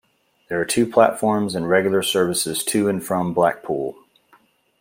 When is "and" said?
1.53-1.69, 2.89-3.05